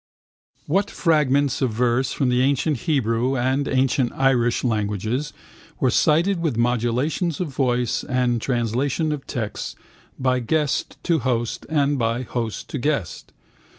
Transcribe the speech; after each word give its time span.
What 0.65 0.89
fragments 0.89 1.61
of 1.61 1.69
verse 1.69 2.11
from 2.11 2.29
the 2.29 2.41
ancient 2.41 2.75
Hebrew 2.89 3.37
and 3.37 3.67
ancient 3.67 4.11
Irish 4.13 4.63
languages 4.63 5.31
were 5.79 5.91
cited 5.91 6.39
with 6.41 6.57
modulations 6.57 7.39
of 7.39 7.49
voice 7.49 8.03
and 8.05 8.41
translation 8.41 9.11
of 9.11 9.27
texts 9.27 9.75
by 10.17 10.39
guest 10.39 10.97
to 11.03 11.19
host 11.19 11.67
and 11.69 11.99
by 11.99 12.23
host 12.23 12.67
to 12.69 12.79
guest? 12.79 13.31